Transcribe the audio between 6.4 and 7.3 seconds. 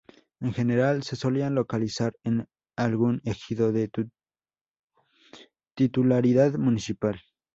municipal.